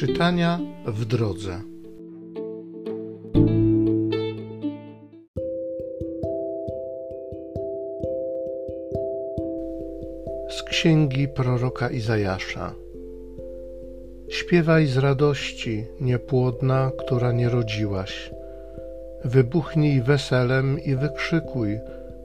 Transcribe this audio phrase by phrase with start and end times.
[0.00, 1.60] Czytania w drodze.
[10.48, 12.74] Z księgi proroka Izajasza.
[14.28, 18.30] Śpiewaj z radości, niepłodna, która nie rodziłaś.
[19.24, 21.78] Wybuchnij weselem i wykrzykuj,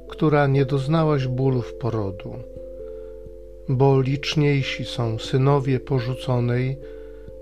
[0.07, 2.33] która nie doznałaś bólów porodu.
[3.69, 6.77] Bo liczniejsi są synowie porzuconej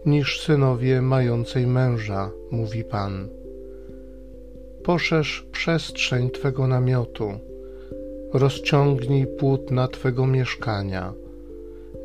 [0.05, 3.29] niż synowie mającej męża, mówi Pan.
[4.83, 7.31] Poszerz przestrzeń Twego namiotu,
[8.33, 11.13] rozciągnij płótna Twego mieszkania.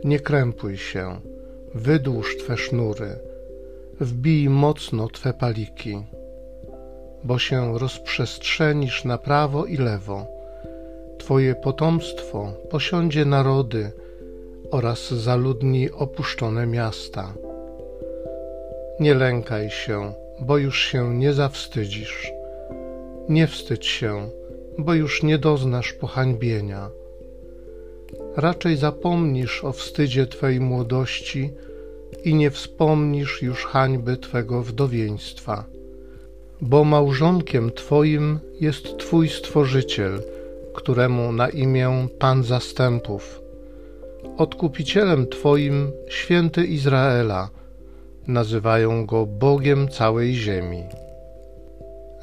[0.05, 1.21] Nie krępuj się,
[1.75, 3.11] wydłuż Twe sznury,
[4.01, 6.03] wbij mocno Twe paliki,
[7.25, 10.27] bo się rozprzestrzenisz na prawo i lewo.
[11.19, 13.91] Twoje potomstwo posiądzie narody
[14.71, 17.35] oraz zaludni opuszczone miasta.
[19.01, 22.33] Nie lękaj się, bo już się nie zawstydzisz.
[23.29, 24.31] Nie wstydź się,
[24.79, 26.91] bo już nie doznasz pohańbienia.
[28.37, 31.53] Raczej zapomnisz o wstydzie Twej młodości
[32.25, 35.65] i nie wspomnisz już hańby Twego wdowieństwa.
[36.61, 40.23] Bo małżonkiem Twoim jest Twój Stworzyciel,
[40.75, 43.41] któremu na imię Pan Zastępów.
[44.37, 47.51] Odkupicielem Twoim święty Izraela–
[48.29, 50.85] nazywają go Bogiem całej ziemi.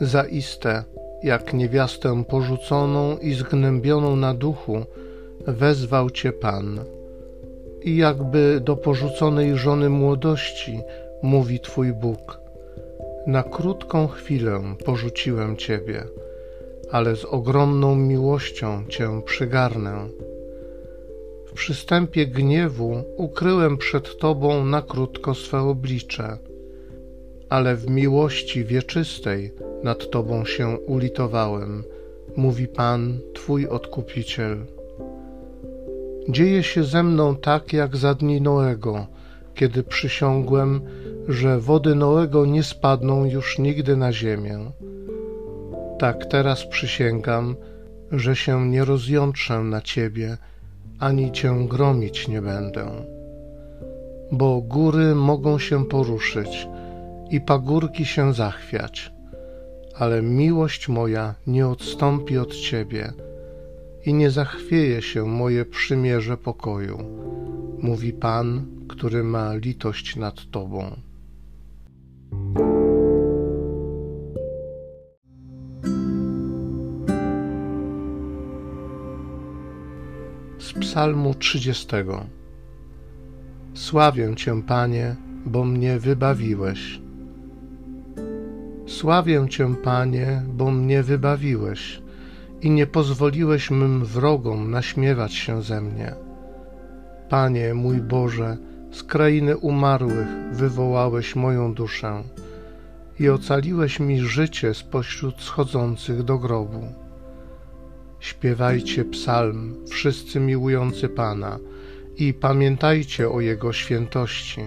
[0.01, 0.83] Zaiste,
[1.23, 4.85] jak niewiastę porzuconą i zgnębioną na duchu,
[5.47, 6.79] wezwał cię Pan.
[7.81, 10.79] I jakby do porzuconej żony młodości,
[11.23, 12.39] mówi Twój Bóg.
[13.27, 16.03] Na krótką chwilę porzuciłem Ciebie,
[16.91, 20.07] ale z ogromną miłością Cię przygarnę
[21.55, 26.37] przystępie gniewu ukryłem przed Tobą na krótko swe oblicze,
[27.49, 29.53] ale w miłości wieczystej
[29.83, 31.83] nad Tobą się ulitowałem,
[32.35, 34.65] mówi Pan, Twój Odkupiciel.
[36.29, 39.07] Dzieje się ze mną tak jak za dni Noego,
[39.55, 40.81] kiedy przysiągłem,
[41.27, 44.71] że wody Noego nie spadną już nigdy na ziemię.
[45.99, 47.55] Tak teraz przysięgam,
[48.11, 50.37] że się nie rozjątrzę na Ciebie,
[50.99, 52.85] ani cię gromić nie będę.
[54.31, 56.67] Bo góry mogą się poruszyć
[57.29, 59.13] i pagórki się zachwiać,
[59.95, 63.13] ale miłość moja nie odstąpi od ciebie
[64.05, 66.97] i nie zachwieje się moje przymierze pokoju,
[67.79, 70.95] mówi Pan, który ma litość nad tobą.
[80.95, 81.87] Psalmu 30.
[83.73, 87.01] Sławię Cię, Panie, bo mnie wybawiłeś.
[88.87, 92.01] Sławię Cię, Panie, bo mnie wybawiłeś
[92.61, 96.15] i nie pozwoliłeś mym wrogom naśmiewać się ze mnie.
[97.29, 98.57] Panie, mój Boże,
[98.91, 102.23] z krainy umarłych wywołałeś moją duszę
[103.19, 107.04] i ocaliłeś mi życie spośród schodzących do grobu.
[108.35, 111.59] Śpiewajcie psalm, wszyscy miłujący Pana,
[112.17, 114.61] i pamiętajcie o Jego świętości.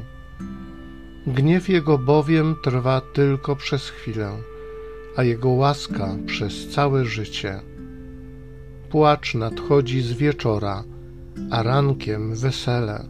[1.27, 4.33] Gniew Jego bowiem trwa tylko przez chwilę,
[5.17, 7.61] a Jego łaska przez całe życie.
[8.91, 10.85] Płacz nadchodzi z wieczora,
[11.51, 13.05] a rankiem wesele.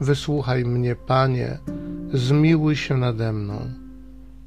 [0.00, 1.58] Wysłuchaj mnie, Panie,
[2.12, 3.70] zmiłuj się nade mną.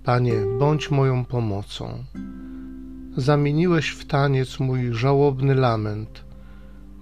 [0.04, 2.04] Panie, bądź moją pomocą
[3.18, 6.26] zamieniłeś w taniec mój żałobny lament.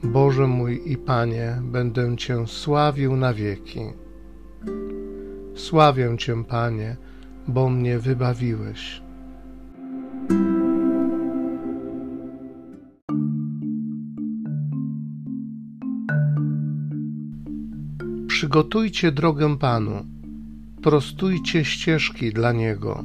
[0.03, 3.79] Boże mój i Panie, będę Cię sławił na wieki.
[5.55, 6.97] Sławię Cię, Panie,
[7.47, 9.01] bo mnie wybawiłeś.
[18.27, 20.05] Przygotujcie drogę Panu,
[20.81, 23.03] prostujcie ścieżki dla Niego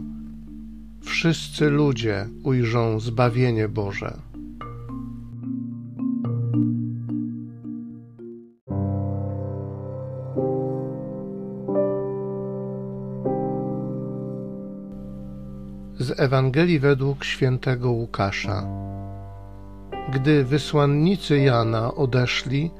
[1.09, 4.13] wszyscy ludzie ujrzą zbawienie Boże.
[15.99, 18.67] Z Ewangelii według świętego Łukasza.
[20.13, 22.71] Gdy wysłannicy Jana odeszli,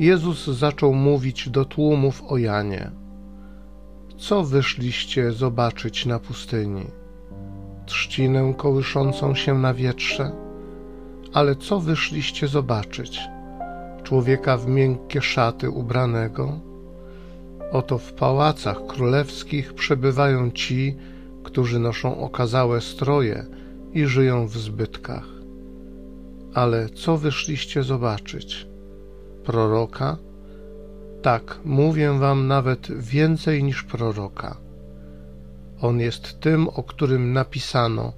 [0.00, 2.90] Jezus zaczął mówić do tłumów o Janie.
[4.18, 7.01] Co wyszliście zobaczyć na pustyni?
[7.86, 10.32] Trzcinę kołyszącą się na wietrze.
[11.32, 13.20] Ale co wyszliście zobaczyć?
[14.02, 16.60] Człowieka w miękkie szaty ubranego?
[17.72, 20.96] Oto w pałacach królewskich przebywają ci,
[21.42, 23.46] którzy noszą okazałe stroje
[23.92, 25.28] i żyją w zbytkach.
[26.54, 28.66] Ale co wyszliście zobaczyć?
[29.44, 30.16] Proroka?
[31.22, 34.56] Tak, mówię wam nawet więcej niż proroka.
[35.82, 38.12] On jest tym, o którym napisano: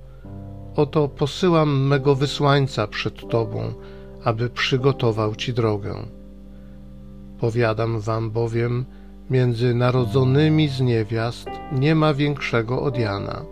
[0.77, 3.73] Oto posyłam mego wysłańca przed tobą,
[4.25, 5.95] aby przygotował ci drogę.
[7.41, 8.85] Powiadam wam bowiem,
[9.31, 13.45] między narodzonymi z niewiast nie ma większego od Jana,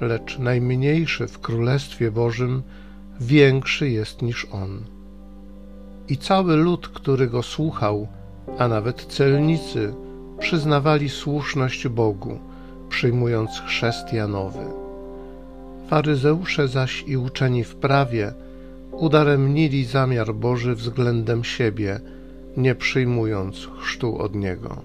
[0.00, 2.62] lecz najmniejszy w Królestwie Bożym
[3.20, 4.84] większy jest niż on.
[6.08, 8.08] I cały lud, który go słuchał,
[8.58, 9.94] a nawet celnicy,
[10.38, 12.38] przyznawali słuszność Bogu,
[12.92, 14.64] przyjmując chrzest Janowy.
[15.88, 18.32] Faryzeusze zaś i uczeni w prawie
[18.92, 22.00] udaremnili zamiar Boży względem siebie,
[22.56, 24.82] nie przyjmując chrztu od Niego.